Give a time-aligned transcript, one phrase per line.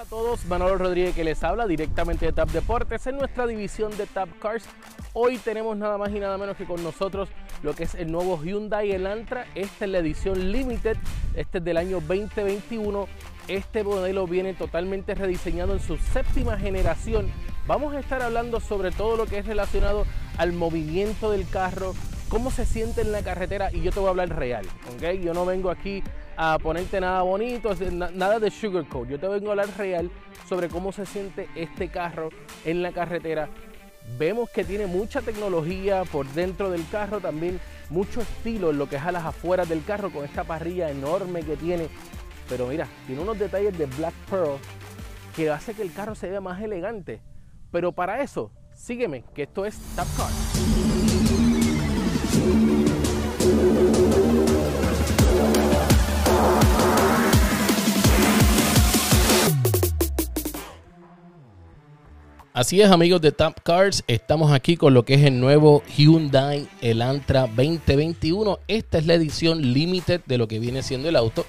[0.00, 4.06] a todos, Manolo Rodríguez que les habla directamente de TAP Deportes en nuestra división de
[4.06, 4.64] TAP Cars.
[5.12, 7.28] Hoy tenemos nada más y nada menos que con nosotros
[7.62, 9.46] lo que es el nuevo Hyundai Elantra.
[9.54, 10.96] Esta es la edición Limited,
[11.34, 13.08] este es del año 2021.
[13.48, 17.30] Este modelo viene totalmente rediseñado en su séptima generación.
[17.66, 20.06] Vamos a estar hablando sobre todo lo que es relacionado
[20.38, 21.94] al movimiento del carro,
[22.30, 24.64] cómo se siente en la carretera y yo te voy a hablar real,
[24.94, 25.20] ¿ok?
[25.20, 26.02] Yo no vengo aquí
[26.42, 27.74] a ponerte nada bonito,
[28.14, 29.10] nada de sugarcoat.
[29.10, 30.10] Yo te vengo a hablar real
[30.48, 32.30] sobre cómo se siente este carro
[32.64, 33.50] en la carretera.
[34.18, 37.60] Vemos que tiene mucha tecnología por dentro del carro, también
[37.90, 41.42] mucho estilo en lo que es a las afueras del carro con esta parrilla enorme
[41.42, 41.88] que tiene.
[42.48, 44.56] Pero mira, tiene unos detalles de Black Pearl
[45.36, 47.20] que hace que el carro se vea más elegante.
[47.70, 50.30] Pero para eso, sígueme, que esto es Tap Car.
[62.60, 66.68] Así es amigos de Tap Cars, estamos aquí con lo que es el nuevo Hyundai
[66.82, 68.58] Elantra 2021.
[68.68, 71.46] Esta es la edición limited de lo que viene siendo el auto.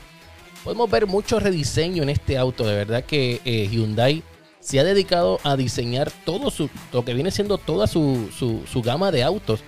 [0.64, 4.24] Podemos ver mucho rediseño en este auto, de verdad que eh, Hyundai
[4.62, 9.12] se ha dedicado a diseñar todo su, lo que viene siendo toda su, su gama
[9.12, 9.60] de autos.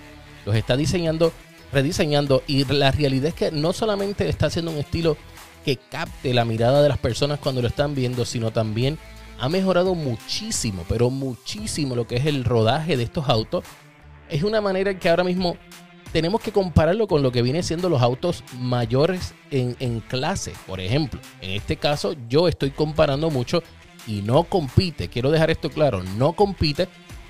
[0.46, 1.30] Los está diseñando,
[1.74, 5.18] rediseñando y la realidad es que no solamente está haciendo un estilo
[5.62, 8.98] que capte la mirada de las personas cuando lo están viendo, sino también
[9.38, 13.64] ha mejorado muchísimo, pero muchísimo lo que es el rodaje de estos autos.
[14.28, 15.56] Es una manera en que ahora mismo
[16.12, 20.52] tenemos que compararlo con lo que viene siendo los autos mayores en, clase.
[20.66, 23.62] Por ejemplo, en este caso yo estoy comparando mucho
[24.06, 25.08] y no compite.
[25.08, 26.88] Quiero dejar esto claro, no compite,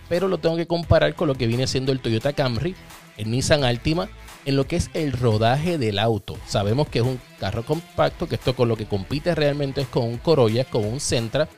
[0.09, 2.75] pero lo tengo que comparar con lo que viene siendo el Toyota Camry,
[3.17, 4.09] el Nissan Altima,
[4.45, 6.37] en lo que es el rodaje del auto.
[6.47, 10.05] Sabemos que es un carro compacto, que esto con lo que compite realmente es con
[10.05, 11.49] un Corolla, con un Sentra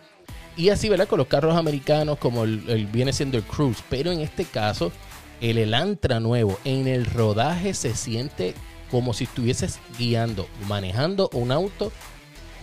[0.57, 1.07] y así, ¿verdad?
[1.07, 3.83] Con los carros americanos, como el, viene siendo el Cruise.
[3.91, 4.91] Pero en este caso,
[5.41, 8.55] el Elantra nuevo, en el rodaje se siente
[8.91, 11.93] como si estuvieses guiando, manejando un auto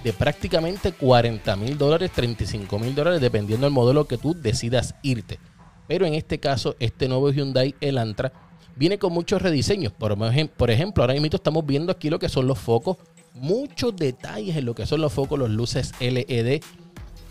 [0.03, 5.39] de prácticamente 40 mil dólares, 35 mil dólares, dependiendo del modelo que tú decidas irte.
[5.87, 8.33] Pero en este caso, este nuevo Hyundai Elantra
[8.75, 9.93] viene con muchos rediseños.
[9.93, 10.17] Por,
[10.57, 12.97] por ejemplo, ahora mismo estamos viendo aquí lo que son los focos,
[13.33, 16.61] muchos detalles en lo que son los focos, los luces LED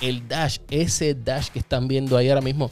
[0.02, 2.70] el dash, ese dash que están viendo ahí ahora mismo,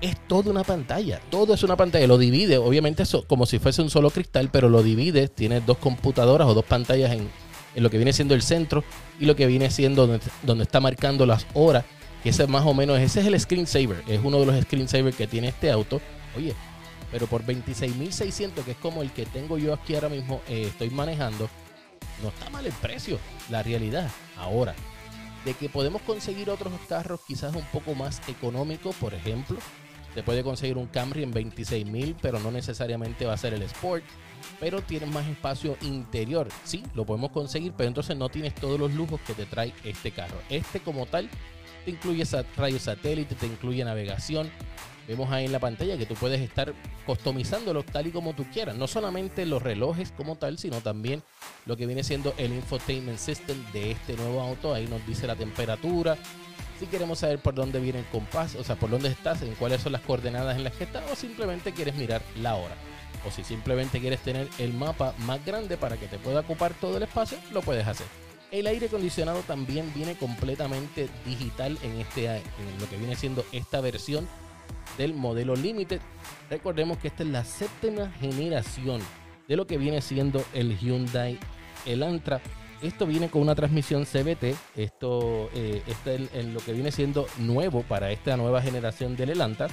[0.00, 1.20] es toda una pantalla.
[1.30, 2.06] Todo es una pantalla.
[2.06, 5.28] Lo divide, obviamente, eso, como si fuese un solo cristal, pero lo divide.
[5.28, 7.28] Tiene dos computadoras o dos pantallas en,
[7.74, 8.84] lo que viene siendo el centro
[9.18, 10.06] y lo que viene siendo
[10.42, 11.84] donde, está marcando las horas.
[12.22, 14.02] Que ese más o menos, ese es el screensaver.
[14.06, 16.00] Es uno de los screensavers que tiene este auto.
[16.36, 16.54] Oye,
[17.10, 20.90] pero por 26.600, que es como el que tengo yo aquí ahora mismo, eh, estoy
[20.90, 21.48] manejando,
[22.22, 23.18] no está mal el precio,
[23.50, 24.10] la realidad.
[24.36, 24.74] Ahora,
[25.44, 29.58] de que podemos conseguir otros carros quizás un poco más económicos, por ejemplo.
[30.14, 33.62] Se puede conseguir un Camry en 26 mil, pero no necesariamente va a ser el
[33.62, 34.04] Sport.
[34.60, 36.48] Pero tiene más espacio interior.
[36.64, 40.10] Sí, lo podemos conseguir, pero entonces no tienes todos los lujos que te trae este
[40.10, 40.36] carro.
[40.50, 41.30] Este como tal
[41.84, 42.24] te incluye
[42.56, 44.50] radio satélite, te incluye navegación,
[45.08, 46.72] Vemos ahí en la pantalla que tú puedes estar
[47.06, 48.76] customizándolo tal y como tú quieras.
[48.76, 51.22] No solamente los relojes como tal, sino también
[51.66, 54.72] lo que viene siendo el infotainment system de este nuevo auto.
[54.72, 56.16] Ahí nos dice la temperatura.
[56.78, 59.82] Si queremos saber por dónde viene el compás, o sea, por dónde estás, en cuáles
[59.82, 62.74] son las coordenadas en las que estás, o simplemente quieres mirar la hora.
[63.26, 66.96] O si simplemente quieres tener el mapa más grande para que te pueda ocupar todo
[66.96, 68.21] el espacio, lo puedes hacer.
[68.52, 72.42] El aire acondicionado también viene completamente digital en, este, en
[72.78, 74.28] lo que viene siendo esta versión
[74.98, 76.02] del modelo Limited.
[76.50, 79.00] Recordemos que esta es la séptima generación
[79.48, 81.38] de lo que viene siendo el Hyundai
[81.86, 82.42] Elantra.
[82.82, 84.54] Esto viene con una transmisión CBT.
[84.76, 89.68] Esto eh, está en, lo que viene siendo nuevo para esta nueva generación del Elantra.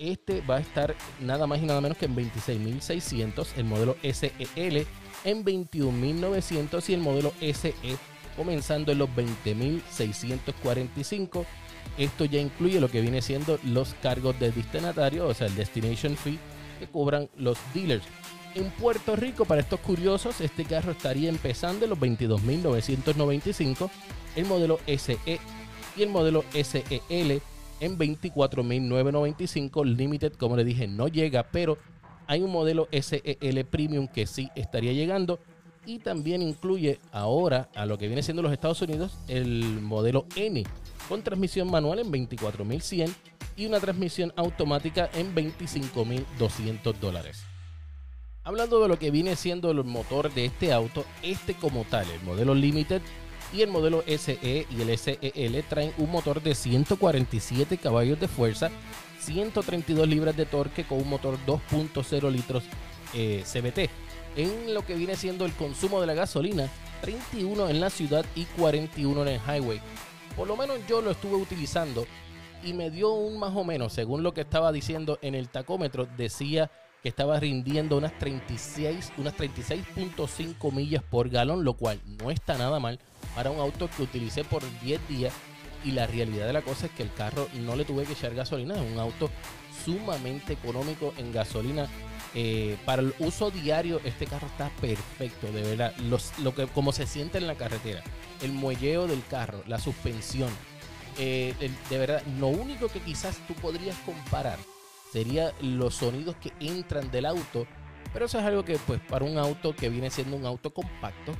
[0.00, 3.56] Este va a estar nada más y nada menos que en 26.600.
[3.56, 4.84] El modelo SEL
[5.24, 7.74] en 21.900 y el modelo SE
[8.36, 11.46] comenzando en los 20.645
[11.98, 16.16] esto ya incluye lo que viene siendo los cargos de destinatario, o sea, el destination
[16.16, 16.38] fee
[16.78, 18.04] que cobran los dealers.
[18.54, 23.90] En Puerto Rico, para estos curiosos, este carro estaría empezando en los 22.995,
[24.36, 25.18] el modelo SE
[25.96, 27.42] y el modelo SEL
[27.80, 29.84] en 24.995.
[29.84, 31.78] Limited, como le dije, no llega, pero
[32.26, 35.40] hay un modelo SEL Premium que sí estaría llegando.
[35.86, 40.62] Y también incluye ahora a lo que viene siendo los Estados Unidos el modelo N,
[41.08, 43.12] con transmisión manual en 24.100
[43.56, 47.44] y una transmisión automática en 25.200 dólares.
[48.44, 52.22] Hablando de lo que viene siendo el motor de este auto, este como tal, el
[52.22, 53.02] modelo Limited,
[53.52, 58.70] Y el modelo SE y el SEL traen un motor de 147 caballos de fuerza,
[59.20, 62.64] 132 libras de torque con un motor 2.0 litros
[63.14, 63.90] eh, CBT.
[64.36, 66.68] En lo que viene siendo el consumo de la gasolina,
[67.00, 69.80] 31 en la ciudad y 41 en el highway.
[70.36, 72.06] Por lo menos yo lo estuve utilizando
[72.62, 76.06] y me dio un más o menos, según lo que estaba diciendo en el tacómetro,
[76.16, 76.70] decía
[77.02, 82.78] que estaba rindiendo unas 36, unas 36.5 millas por galón, lo cual no está nada
[82.78, 83.00] mal
[83.40, 85.32] para un auto que utilicé por 10 días.
[85.82, 88.34] Y la realidad de la cosa es que el carro no le tuve que echar
[88.34, 89.30] gasolina, es un auto
[89.82, 91.88] sumamente económico en gasolina.
[92.34, 95.94] Eh, para el uso diario, este carro está perfecto, de verdad.
[96.42, 98.02] lo que, como se siente en la carretera,
[98.42, 100.50] el muelleo del carro, la suspensión,
[101.16, 101.54] eh,
[101.88, 104.58] de verdad, lo único que quizás tú podrías comparar
[105.10, 107.66] sería los sonidos que entran del auto.
[108.12, 111.32] Pero eso es algo que, pues, para un auto que viene siendo un auto compacto,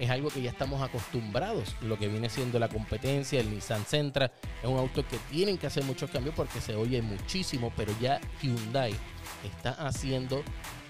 [0.00, 1.76] es algo que ya estamos acostumbrados.
[1.82, 4.32] Lo que viene siendo la competencia, el Nissan Sentra,
[4.62, 8.18] es un auto que tienen que hacer muchos cambios porque se oye muchísimo, pero ya
[8.42, 8.94] Hyundai
[9.44, 10.42] está haciendo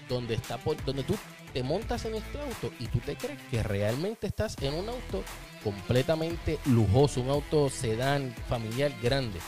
[0.07, 1.15] donde está donde tú
[1.53, 5.23] te montas en este auto y tú te crees que realmente estás en un auto
[5.61, 9.39] completamente lujoso, un auto sedán familiar grande.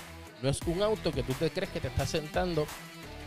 [0.41, 2.67] No es un auto que tú te crees que te estás sentando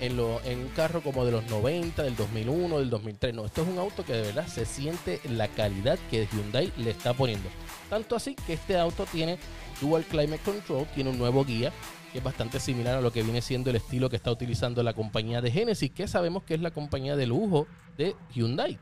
[0.00, 3.34] en, lo, en un carro como de los 90, del 2001, del 2003.
[3.34, 6.90] No, esto es un auto que de verdad se siente la calidad que Hyundai le
[6.90, 7.48] está poniendo.
[7.88, 9.38] Tanto así que este auto tiene
[9.81, 11.72] Dual Climate Control, tiene un nuevo guía
[12.12, 14.94] que es bastante similar a lo que viene siendo el estilo que está utilizando la
[14.94, 17.66] compañía de Genesis, que sabemos que es la compañía de lujo
[17.96, 18.78] de Hyundai.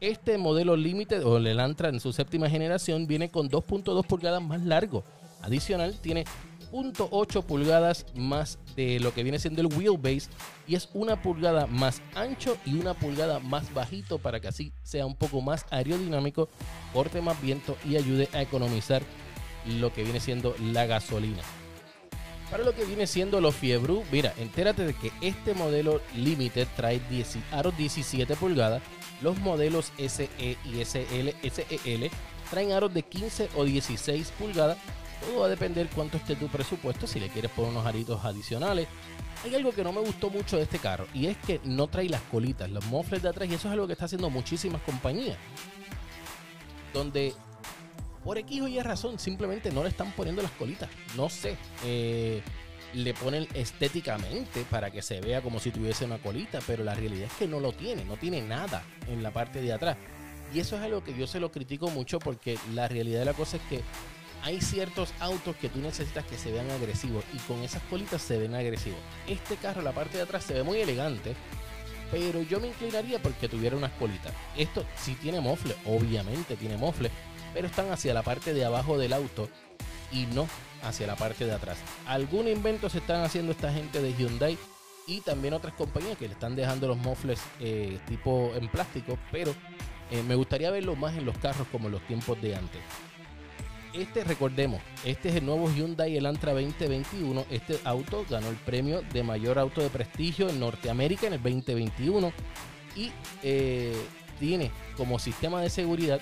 [0.00, 4.62] Este modelo límite o el Elantra en su séptima generación viene con 2.2 pulgadas más
[4.62, 5.04] largo.
[5.42, 6.24] Adicional, tiene
[6.72, 10.30] 0.8 pulgadas más de lo que viene siendo el wheelbase
[10.66, 15.06] y es una pulgada más ancho y una pulgada más bajito para que así sea
[15.06, 16.48] un poco más aerodinámico,
[16.92, 19.02] corte más viento y ayude a economizar
[19.66, 21.42] lo que viene siendo la gasolina.
[22.50, 27.00] Para lo que viene siendo los Fiebru, mira, entérate de que este modelo Limited trae
[27.08, 28.82] 10, aros 17 pulgadas
[29.22, 32.10] los modelos SE y SL, SEL
[32.50, 34.78] traen aros de 15 o 16 pulgadas.
[35.20, 38.88] Todo va a depender cuánto esté tu presupuesto, si le quieres poner unos aritos adicionales.
[39.44, 42.08] Hay algo que no me gustó mucho de este carro y es que no trae
[42.08, 45.38] las colitas, los mofles de atrás y eso es algo que está haciendo muchísimas compañías.
[46.92, 47.34] Donde
[48.24, 50.90] por X o Y razón simplemente no le están poniendo las colitas.
[51.16, 51.56] No sé.
[51.84, 52.42] Eh,
[52.94, 57.26] le ponen estéticamente para que se vea como si tuviese una colita, pero la realidad
[57.26, 59.96] es que no lo tiene, no tiene nada en la parte de atrás.
[60.52, 63.34] Y eso es algo que yo se lo critico mucho porque la realidad de la
[63.34, 63.82] cosa es que
[64.42, 68.38] hay ciertos autos que tú necesitas que se vean agresivos y con esas colitas se
[68.38, 69.00] ven agresivos.
[69.26, 71.34] Este carro, la parte de atrás se ve muy elegante,
[72.10, 74.32] pero yo me inclinaría porque tuviera unas colitas.
[74.56, 77.10] Esto sí tiene mofle, obviamente tiene mofle,
[77.54, 79.48] pero están hacia la parte de abajo del auto
[80.12, 80.48] y no
[80.82, 81.78] hacia la parte de atrás.
[82.06, 84.56] Algún invento se están haciendo esta gente de Hyundai
[85.06, 89.54] y también otras compañías que le están dejando los mofles eh, tipo en plástico, pero
[90.10, 92.80] eh, me gustaría verlo más en los carros como en los tiempos de antes.
[93.92, 97.44] Este, recordemos, este es el nuevo Hyundai Elantra 2021.
[97.50, 102.32] Este auto ganó el premio de mayor auto de prestigio en Norteamérica en el 2021
[102.94, 103.10] y
[103.42, 103.96] eh,
[104.38, 106.20] tiene como sistema de seguridad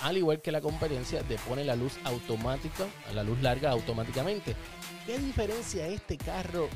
[0.00, 4.56] al igual que la competencia, de pone la luz automática, la luz larga automáticamente.
[5.04, 6.68] ¿Qué diferencia este carro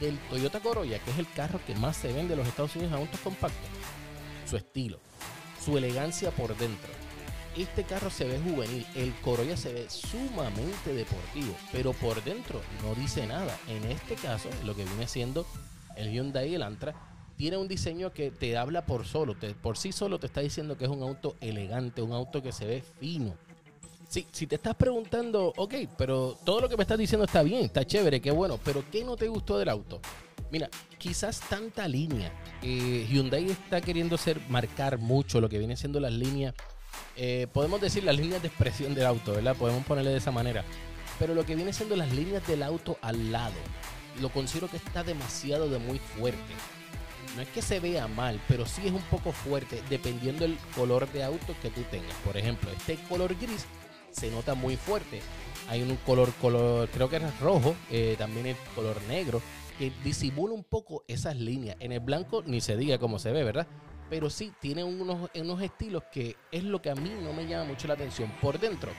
[0.00, 2.94] del Toyota Corolla, que es el carro que más se vende en los Estados Unidos
[2.94, 3.68] en autos compactos?
[4.48, 4.98] Su estilo,
[5.62, 7.09] su elegancia por dentro.
[7.56, 12.94] Este carro se ve juvenil, el Corolla se ve sumamente deportivo, pero por dentro no
[12.94, 13.58] dice nada.
[13.68, 15.44] En este caso, lo que viene siendo
[15.96, 16.94] el Hyundai Elantra
[17.36, 20.84] tiene un diseño que te habla por solo, por sí solo te está diciendo que
[20.84, 23.34] es un auto elegante, un auto que se ve fino.
[24.08, 27.64] Sí, si te estás preguntando, ok, pero todo lo que me estás diciendo está bien,
[27.64, 30.00] está chévere, qué bueno, pero ¿qué no te gustó del auto?
[30.50, 32.32] Mira, quizás tanta línea.
[32.62, 36.54] Eh, Hyundai está queriendo ser, marcar mucho lo que viene siendo las líneas,
[37.16, 39.56] eh, podemos decir las líneas de expresión del auto, ¿verdad?
[39.56, 40.64] Podemos ponerle de esa manera.
[41.18, 43.54] Pero lo que viene siendo las líneas del auto al lado,
[44.20, 46.54] lo considero que está demasiado de muy fuerte
[47.36, 51.10] no es que se vea mal, pero sí es un poco fuerte dependiendo del color
[51.12, 52.14] de auto que tú tengas.
[52.24, 53.66] Por ejemplo, este color gris
[54.10, 55.20] se nota muy fuerte.
[55.68, 59.40] Hay un color, color creo que es rojo, eh, también el color negro,
[59.78, 61.76] que disimula un poco esas líneas.
[61.80, 63.66] En el blanco ni se diga cómo se ve, ¿verdad?
[64.10, 67.64] Pero sí, tiene unos, unos estilos que es lo que a mí no me llama
[67.64, 68.30] mucho la atención.
[68.40, 68.90] Por dentro,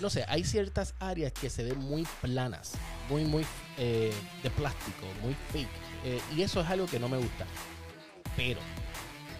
[0.00, 2.72] no sé, hay ciertas áreas que se ven muy planas,
[3.08, 3.46] muy, muy
[3.78, 4.12] eh,
[4.42, 5.68] de plástico, muy fake.
[6.04, 7.46] Eh, y eso es algo que no me gusta.
[8.36, 8.58] Pero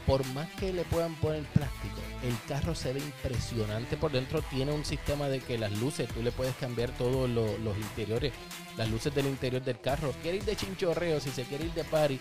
[0.07, 4.43] por más que le puedan poner plástico, el carro se ve impresionante por dentro.
[4.43, 8.33] Tiene un sistema de que las luces, tú le puedes cambiar todos los interiores,
[8.77, 10.13] las luces del interior del carro.
[10.23, 12.21] Quiere ir de chinchorreo, si se quiere ir de party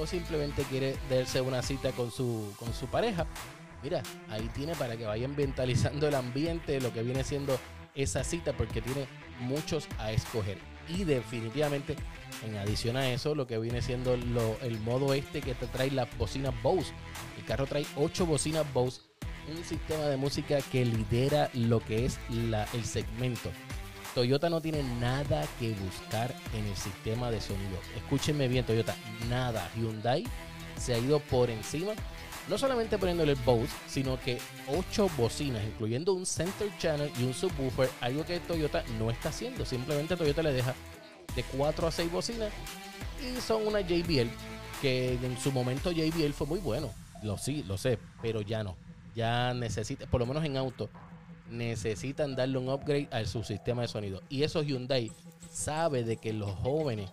[0.00, 3.26] o simplemente quiere darse una cita con su, con su pareja.
[3.82, 7.58] Mira, ahí tiene para que vayan mentalizando el ambiente, lo que viene siendo
[7.94, 9.06] esa cita, porque tiene
[9.40, 10.58] muchos a escoger.
[10.88, 11.96] Y definitivamente,
[12.46, 16.08] en adición a eso, lo que viene siendo el modo este que te trae las
[16.16, 16.92] bocinas Bose.
[17.38, 19.02] El carro trae 8 bocinas Bose,
[19.48, 23.50] un sistema de música que lidera lo que es la, el segmento.
[24.14, 27.78] Toyota no tiene nada que buscar en el sistema de sonido.
[27.96, 28.94] Escúchenme bien, Toyota,
[29.28, 29.70] nada.
[29.76, 30.24] Hyundai
[30.76, 31.92] se ha ido por encima,
[32.48, 34.38] no solamente poniéndole el Bose, sino que
[34.68, 39.64] 8 bocinas, incluyendo un center channel y un subwoofer, algo que Toyota no está haciendo.
[39.64, 40.74] Simplemente Toyota le deja
[41.36, 42.50] de 4 a 6 bocinas
[43.20, 44.28] y son una JBL
[44.80, 46.90] que en su momento JBL fue muy bueno.
[47.22, 48.76] Lo sí, lo sé, pero ya no.
[49.14, 50.88] Ya necesita, por lo menos en auto,
[51.50, 54.22] necesitan darle un upgrade a su sistema de sonido.
[54.28, 55.12] Y eso Hyundai
[55.52, 57.10] sabe de que los jóvenes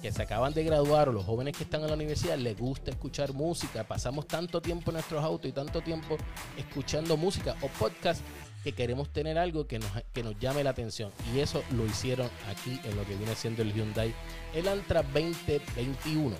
[0.00, 2.90] que se acaban de graduar o los jóvenes que están en la universidad les gusta
[2.90, 3.84] escuchar música.
[3.84, 6.16] Pasamos tanto tiempo en nuestros autos y tanto tiempo
[6.56, 8.20] escuchando música o podcast
[8.64, 11.12] que queremos tener algo que nos, que nos llame la atención.
[11.32, 14.12] Y eso lo hicieron aquí en lo que viene siendo el Hyundai
[14.54, 16.36] Elantra 2021.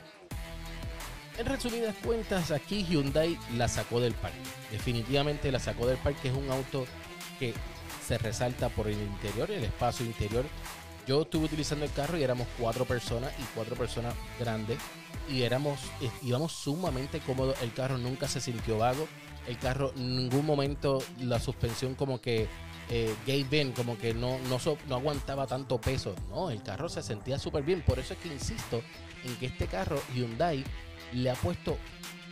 [1.38, 4.38] En resumidas cuentas, aquí Hyundai la sacó del parque.
[4.70, 6.28] Definitivamente la sacó del parque.
[6.28, 6.84] Es un auto
[8.06, 10.44] se resalta por el interior, el espacio interior.
[11.06, 14.78] Yo estuve utilizando el carro y éramos cuatro personas y cuatro personas grandes
[15.28, 17.61] y éramos eh, íbamos sumamente cómodos.
[17.62, 19.08] El carro nunca se sintió vago.
[19.49, 22.46] El carro en ningún momento la suspensión como que
[22.88, 26.14] eh, gave como que no, no, no aguantaba tanto peso.
[26.28, 27.82] No, el carro se sentía súper bien.
[27.82, 28.82] Por eso es que insisto
[29.25, 30.64] en que este carro Hyundai
[31.12, 31.78] le ha puesto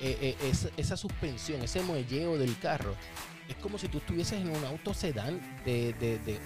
[0.00, 2.94] eh, eh, esa, suspensión, ese muelleo del carro
[3.50, 6.38] es como si tú estuvieses en un auto sedán de, de,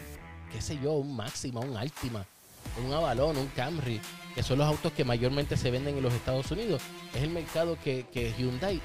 [0.50, 2.24] qué sé yo, un Máxima, un Altima,
[2.82, 4.00] un Avalon, un Camry,
[4.34, 6.82] que son los autos que mayormente se venden en los Estados Unidos.
[7.14, 8.80] Es el mercado que, que Hyundai,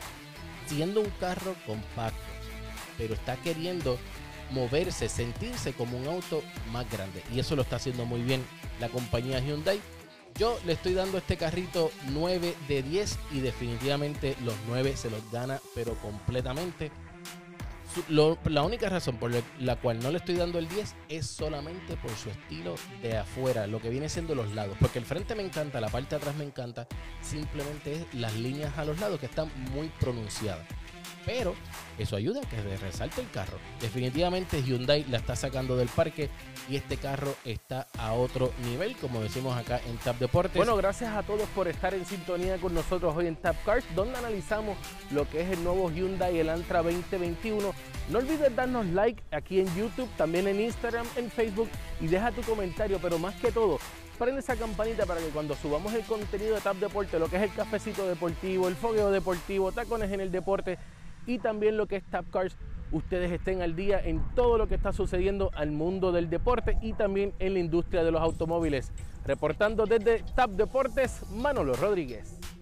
[0.67, 2.19] siendo un carro compacto,
[2.97, 3.97] pero está queriendo
[4.51, 7.23] moverse, sentirse como un auto más grande.
[7.33, 8.43] Y eso lo está haciendo muy bien
[8.81, 9.79] la compañía Hyundai.
[10.37, 15.31] Yo le estoy dando este carrito 9 de 10 y definitivamente los 9 se los
[15.31, 16.91] gana, pero completamente
[18.07, 22.11] la única razón por la cual no le estoy dando el 10 es solamente por
[22.11, 24.75] su estilo de afuera, lo que viene siendo los lados.
[24.79, 26.87] Porque el frente me encanta, la parte de atrás me encanta,
[27.21, 30.65] simplemente es las líneas a los lados que están muy pronunciadas.
[31.25, 31.53] Pero
[31.97, 33.57] eso ayuda a que resalte el carro.
[33.81, 36.29] Definitivamente Hyundai la está sacando del parque
[36.69, 40.55] y este carro está a otro nivel, como decimos acá en Tap Deportes.
[40.55, 44.17] Bueno, gracias a todos por estar en sintonía con nosotros hoy en Tap Cars, donde
[44.17, 44.77] analizamos
[45.11, 47.73] lo que es el nuevo Hyundai Elantra 2021.
[48.09, 52.41] No olvides darnos like aquí en YouTube, también en Instagram, en Facebook y deja tu
[52.41, 53.79] comentario, pero más que todo,
[54.19, 57.43] prende esa campanita para que cuando subamos el contenido de Tap Deporte, lo que es
[57.43, 60.77] el cafecito deportivo, el fogueo deportivo, tacones en el deporte
[61.25, 62.57] y también lo que es Tap Cars,
[62.91, 66.93] ustedes estén al día en todo lo que está sucediendo al mundo del deporte y
[66.93, 68.91] también en la industria de los automóviles.
[69.25, 72.58] Reportando desde Tap Deportes, Manolo Rodríguez.